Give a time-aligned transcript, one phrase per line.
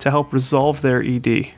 [0.00, 1.52] to help resolve their ED.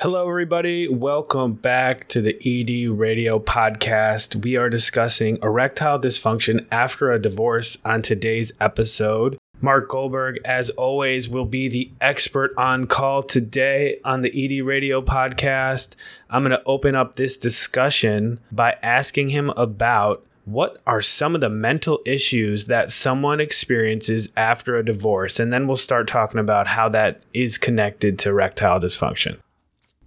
[0.00, 0.86] Hello, everybody.
[0.86, 4.44] Welcome back to the ED Radio Podcast.
[4.44, 9.36] We are discussing erectile dysfunction after a divorce on today's episode.
[9.60, 15.02] Mark Goldberg, as always, will be the expert on call today on the ED Radio
[15.02, 15.96] Podcast.
[16.30, 21.42] I'm going to open up this discussion by asking him about what are some of
[21.42, 25.38] the mental issues that someone experiences after a divorce?
[25.38, 29.38] And then we'll start talking about how that is connected to erectile dysfunction.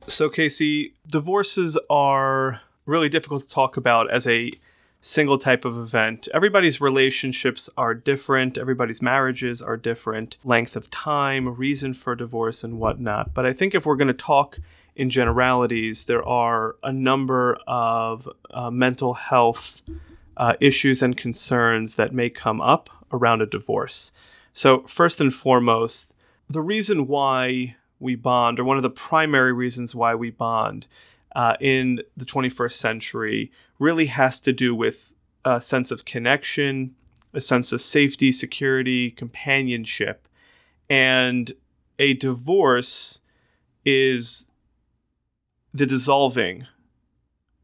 [0.07, 4.51] So, Casey, divorces are really difficult to talk about as a
[4.99, 6.27] single type of event.
[6.33, 12.79] Everybody's relationships are different, everybody's marriages are different, length of time, reason for divorce, and
[12.79, 13.33] whatnot.
[13.33, 14.57] But I think if we're going to talk
[14.95, 19.83] in generalities, there are a number of uh, mental health
[20.37, 24.11] uh, issues and concerns that may come up around a divorce.
[24.53, 26.13] So, first and foremost,
[26.49, 30.87] the reason why we bond, or one of the primary reasons why we bond
[31.35, 35.13] uh, in the 21st century, really has to do with
[35.45, 36.95] a sense of connection,
[37.33, 40.27] a sense of safety, security, companionship.
[40.89, 41.53] And
[41.99, 43.21] a divorce
[43.85, 44.49] is
[45.73, 46.67] the dissolving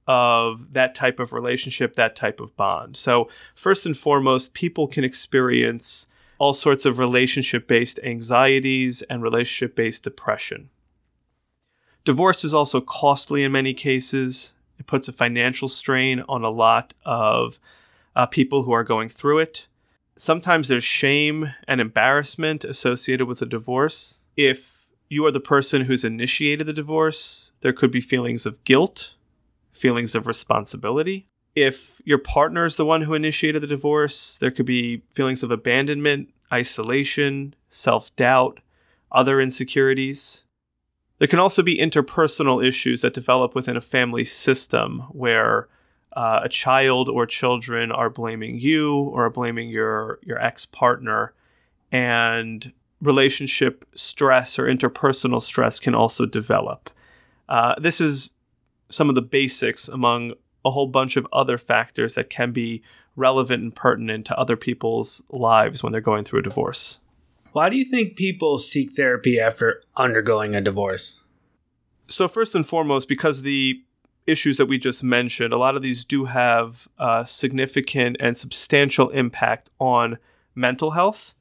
[0.07, 2.95] of that type of relationship, that type of bond.
[2.97, 6.07] So, first and foremost, people can experience
[6.39, 10.69] all sorts of relationship based anxieties and relationship based depression.
[12.05, 14.53] Divorce is also costly in many cases.
[14.79, 17.59] It puts a financial strain on a lot of
[18.15, 19.67] uh, people who are going through it.
[20.17, 24.21] Sometimes there's shame and embarrassment associated with a divorce.
[24.35, 29.15] If you are the person who's initiated the divorce, there could be feelings of guilt,
[29.77, 31.27] feelings of responsibility
[31.57, 35.49] if your partner is the one who initiated the divorce, there could be feelings of
[35.49, 38.59] abandonment, isolation, self doubt,
[39.11, 40.45] other insecurities.
[41.17, 45.67] There can also be interpersonal issues that develop within a family system where
[46.15, 51.33] uh, a child or children are blaming you or are blaming your, your ex partner,
[51.91, 52.71] and
[53.01, 56.91] relationship stress or interpersonal stress can also develop.
[57.49, 58.33] Uh, this is
[58.89, 60.33] some of the basics among
[60.65, 62.81] a whole bunch of other factors that can be
[63.15, 66.99] relevant and pertinent to other people's lives when they're going through a divorce.
[67.51, 71.23] Why do you think people seek therapy after undergoing a divorce?
[72.07, 73.81] So, first and foremost, because the
[74.27, 79.09] issues that we just mentioned, a lot of these do have a significant and substantial
[79.09, 80.17] impact on
[80.53, 81.33] mental health.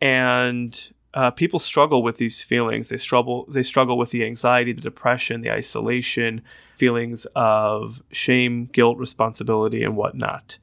[0.00, 2.88] And uh, people struggle with these feelings.
[2.88, 3.44] They struggle.
[3.48, 6.42] They struggle with the anxiety, the depression, the isolation,
[6.76, 10.58] feelings of shame, guilt, responsibility, and whatnot.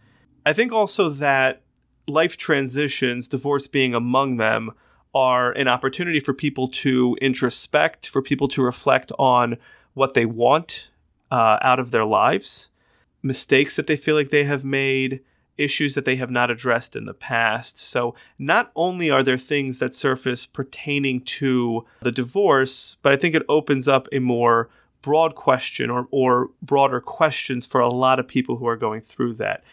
[0.45, 1.61] I think also that
[2.07, 4.71] life transitions, divorce being among them,
[5.13, 9.57] are an opportunity for people to introspect, for people to reflect on
[9.93, 10.89] what they want
[11.31, 12.69] uh, out of their lives,
[13.21, 15.21] mistakes that they feel like they have made,
[15.59, 17.77] issues that they have not addressed in the past.
[17.77, 23.35] So, not only are there things that surface pertaining to the divorce, but I think
[23.35, 24.69] it opens up a more
[25.01, 29.33] broad question or, or broader questions for a lot of people who are going through
[29.35, 29.63] that.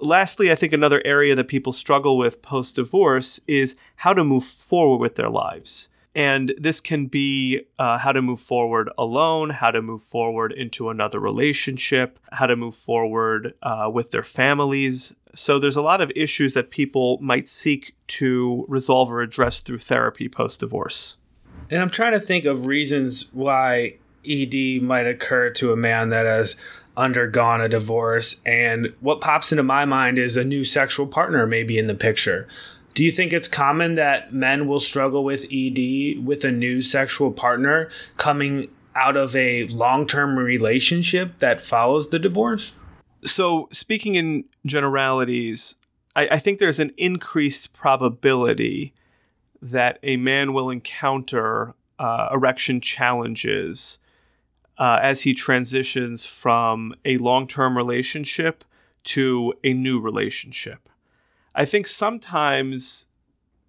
[0.00, 4.44] Lastly, I think another area that people struggle with post divorce is how to move
[4.44, 5.88] forward with their lives.
[6.14, 10.90] And this can be uh, how to move forward alone, how to move forward into
[10.90, 15.14] another relationship, how to move forward uh, with their families.
[15.34, 19.78] So there's a lot of issues that people might seek to resolve or address through
[19.78, 21.16] therapy post divorce.
[21.70, 23.96] And I'm trying to think of reasons why
[24.28, 26.56] ED might occur to a man that has
[26.96, 28.40] undergone a divorce.
[28.44, 32.46] And what pops into my mind is a new sexual partner maybe in the picture.
[32.94, 37.32] Do you think it's common that men will struggle with ED with a new sexual
[37.32, 42.74] partner coming out of a long term relationship that follows the divorce?
[43.24, 45.76] So, speaking in generalities,
[46.14, 48.92] I, I, think there's an increased probability
[49.62, 53.98] that a man will encounter uh, erection challenges
[54.76, 58.64] uh, as he transitions from a long term relationship
[59.04, 60.88] to a new relationship.
[61.54, 63.08] I think sometimes,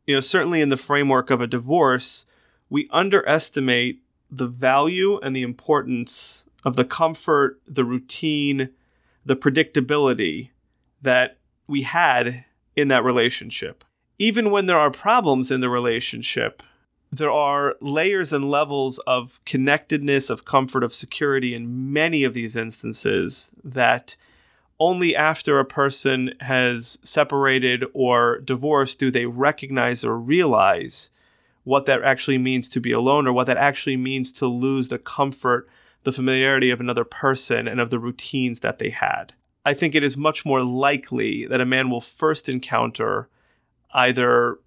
[0.06, 2.26] you know, certainly in the framework of a divorce,
[2.70, 4.02] we underestimate
[4.32, 8.70] the value and the importance of the comfort, the routine,
[9.26, 10.50] the predictability
[11.02, 11.38] that
[11.68, 12.46] we had
[12.76, 13.84] in that relationship.
[14.18, 16.64] Even when there are problems in the relationship,
[17.12, 22.56] there are layers and levels of connectedness, of comfort, of security in many of these
[22.56, 24.16] instances that
[24.80, 31.12] only after a person has separated or divorced do they recognize or realize
[31.64, 35.00] what that actually means to be alone or what that actually means to lose the
[35.00, 35.68] comfort,
[36.04, 39.34] the familiarity of another person and of the routines that they had.
[39.66, 43.30] I think it is much more likely that a man will first encounter
[43.94, 44.60] either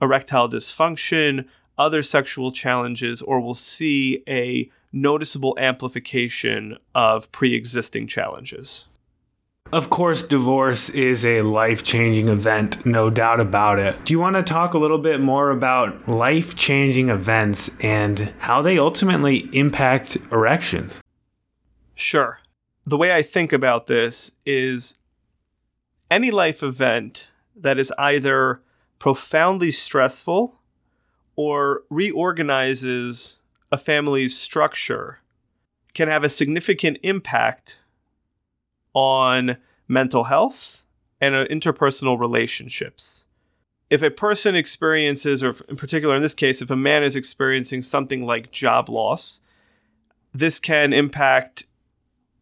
[0.00, 8.86] erectile dysfunction, other sexual challenges, or will see a noticeable amplification of pre existing challenges.
[9.70, 14.02] Of course, divorce is a life changing event, no doubt about it.
[14.02, 18.62] Do you want to talk a little bit more about life changing events and how
[18.62, 21.02] they ultimately impact erections?
[21.94, 22.40] Sure.
[22.86, 24.98] The way I think about this is
[26.10, 28.62] any life event that is either
[28.98, 30.58] profoundly stressful
[31.36, 35.18] or reorganizes a family's structure
[35.92, 37.80] can have a significant impact
[38.98, 39.56] on
[39.86, 40.84] mental health
[41.20, 43.26] and uh, interpersonal relationships.
[43.90, 47.82] If a person experiences, or in particular in this case, if a man is experiencing
[47.82, 49.40] something like job loss,
[50.34, 51.66] this can impact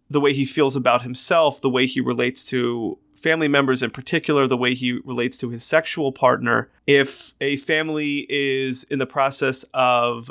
[0.09, 4.47] the way he feels about himself, the way he relates to family members in particular,
[4.47, 6.71] the way he relates to his sexual partner.
[6.87, 10.31] If a family is in the process of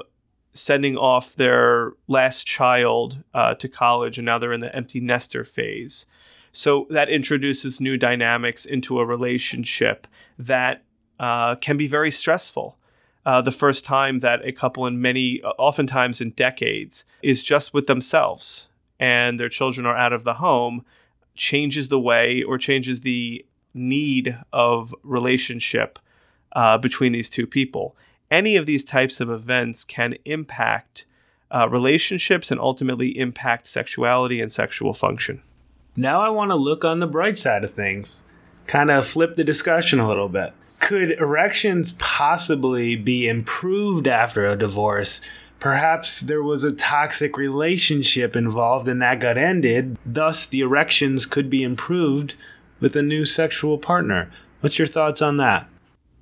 [0.56, 5.44] sending off their last child uh, to college and now they're in the empty nester
[5.44, 6.06] phase.
[6.54, 10.08] So that introduces new dynamics into a relationship
[10.40, 10.84] that
[11.20, 12.78] uh, can be very stressful.
[13.26, 17.88] Uh, the first time that a couple in many, oftentimes in decades, is just with
[17.88, 20.86] themselves and their children are out of the home
[21.36, 26.00] changes the way or changes the need of relationship
[26.54, 27.98] uh, between these two people
[28.32, 31.06] any of these types of events can impact
[31.52, 35.42] uh, relationships and ultimately impact sexuality and sexual function.
[35.96, 38.24] Now I want to look on the bright side of things,
[38.68, 40.54] kind of flip the discussion a little bit.
[40.80, 45.22] Could erections possibly be improved after a divorce?
[45.60, 51.50] Perhaps there was a toxic relationship involved and that got ended, thus, the erections could
[51.50, 52.36] be improved
[52.80, 54.30] with a new sexual partner.
[54.60, 55.68] What's your thoughts on that?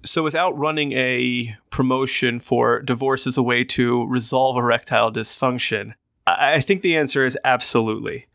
[0.05, 5.94] So, without running a promotion for divorce as a way to resolve erectile dysfunction,
[6.27, 8.27] I think the answer is absolutely.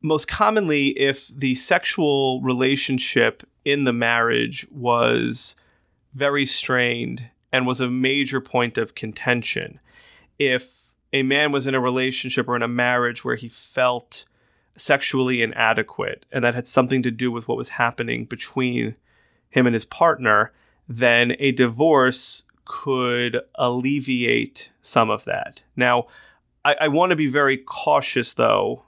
[0.00, 5.54] Most commonly, if the sexual relationship in the marriage was
[6.14, 9.80] very strained and was a major point of contention,
[10.38, 14.24] if a man was in a relationship or in a marriage where he felt
[14.76, 18.96] sexually inadequate and that had something to do with what was happening between
[19.50, 20.52] him and his partner,
[20.88, 25.64] then a divorce could alleviate some of that.
[25.76, 26.06] Now,
[26.64, 28.84] I, I want to be very cautious, though,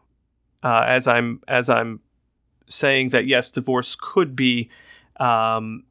[0.63, 2.01] uh, as I'm as I'm
[2.67, 4.71] saying that yes, divorce could be.
[5.19, 5.85] Um,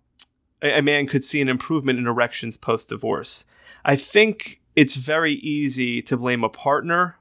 [0.61, 3.45] a, a man could see an improvement in erections post divorce.
[3.85, 7.17] I think it's very easy to blame a partner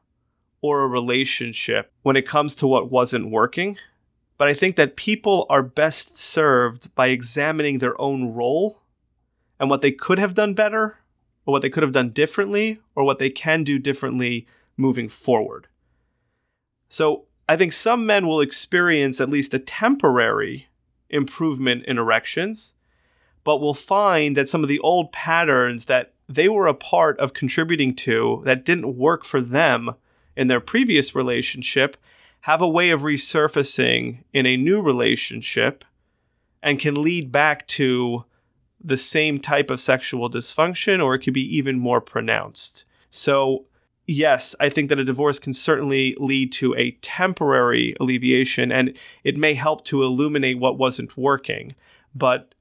[0.63, 3.77] or a relationship when it comes to what wasn't working.
[4.39, 8.83] But I think that people are best served by examining their own role
[9.61, 10.99] and what they could have done better,
[11.47, 14.47] or what they could have done differently, or what they can do differently
[14.77, 15.69] moving forward.
[16.89, 20.69] So I think some men will experience at least a temporary
[21.11, 22.75] improvement in erections,
[23.45, 27.35] but will find that some of the old patterns that they were a part of
[27.35, 29.95] contributing to that didn't work for them
[30.37, 31.97] in their previous relationship
[32.43, 35.85] have a way of resurfacing in a new relationship
[36.63, 38.25] and can lead back to
[38.83, 42.85] the same type of sexual dysfunction or it could be even more pronounced.
[43.11, 43.67] So,
[44.09, 49.37] yes, I think that a divorce can certainly lead to a temporary alleviation and it
[49.37, 51.77] may help to illuminate what wasn't working.
[52.13, 52.57] But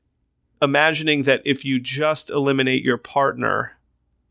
[0.62, 3.78] imagining that if you just eliminate your partner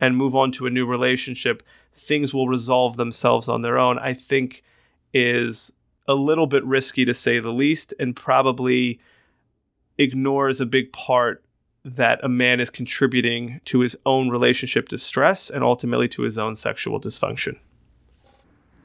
[0.00, 4.14] and move on to a new relationship, things will resolve themselves on their own, I
[4.14, 4.62] think
[5.12, 5.72] is
[6.08, 9.00] a little bit risky to say the least and probably
[9.98, 11.44] ignores a big part
[11.84, 16.54] that a man is contributing to his own relationship distress and ultimately to his own
[16.54, 17.58] sexual dysfunction.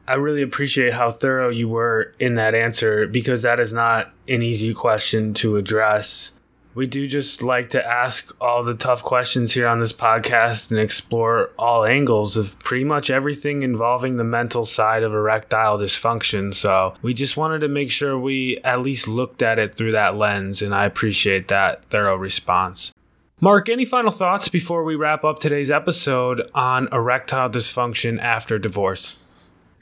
[0.07, 4.43] I really appreciate how thorough you were in that answer because that is not an
[4.43, 6.31] easy question to address.
[6.75, 10.79] We do just like to ask all the tough questions here on this podcast and
[10.79, 16.53] explore all angles of pretty much everything involving the mental side of erectile dysfunction.
[16.53, 20.17] So we just wanted to make sure we at least looked at it through that
[20.17, 22.93] lens, and I appreciate that thorough response.
[23.39, 29.23] Mark, any final thoughts before we wrap up today's episode on erectile dysfunction after divorce?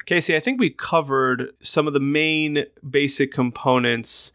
[0.06, 4.32] Casey, I think we covered some of the main basic components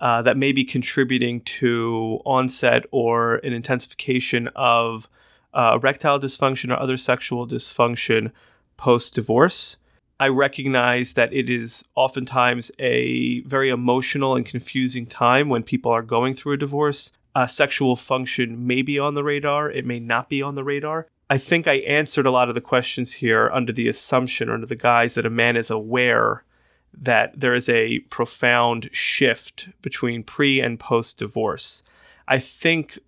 [0.00, 5.08] uh, that may be contributing to onset or an intensification of
[5.54, 8.32] uh, erectile dysfunction or other sexual dysfunction
[8.76, 9.76] post divorce.
[10.20, 16.02] I recognize that it is oftentimes a very emotional and confusing time when people are
[16.02, 17.12] going through a divorce.
[17.34, 21.06] Uh, sexual function may be on the radar, it may not be on the radar.
[21.30, 24.66] I think I answered a lot of the questions here under the assumption or under
[24.66, 26.42] the guise that a man is aware
[26.92, 31.82] that there is a profound shift between pre and post divorce.
[32.26, 32.98] I think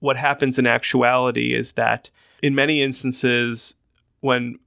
[0.00, 2.10] what happens in actuality is that
[2.42, 3.76] in many instances,
[4.20, 4.58] when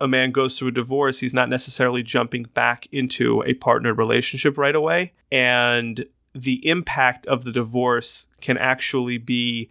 [0.00, 4.56] a man goes through a divorce, he's not necessarily jumping back into a partnered relationship
[4.56, 5.12] right away.
[5.32, 9.70] And the impact of the divorce can actually be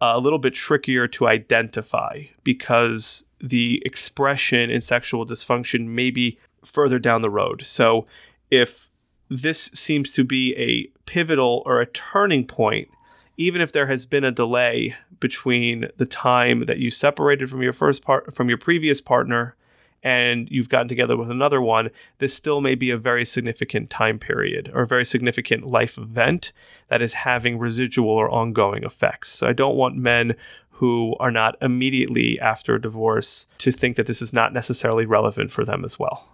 [0.00, 6.98] a little bit trickier to identify because the expression in sexual dysfunction may be further
[6.98, 7.62] down the road.
[7.64, 8.06] So
[8.50, 8.90] if
[9.28, 12.88] this seems to be a pivotal or a turning point,
[13.36, 17.72] even if there has been a delay between the time that you separated from your
[17.72, 19.56] first part from your previous partner
[20.02, 24.18] and you've gotten together with another one, this still may be a very significant time
[24.18, 26.52] period or a very significant life event
[26.88, 29.30] that is having residual or ongoing effects.
[29.30, 30.36] So I don't want men
[30.72, 35.50] who are not immediately after a divorce to think that this is not necessarily relevant
[35.50, 36.28] for them as well.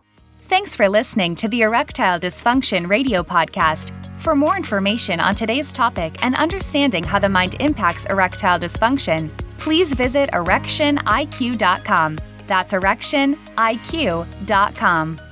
[0.50, 3.94] Thanks for listening to the Erectile Dysfunction Radio Podcast.
[4.20, 9.92] For more information on today's topic and understanding how the mind impacts erectile dysfunction, please
[9.92, 12.18] visit erectioniq.com.
[12.48, 15.29] That's erectioniq.com.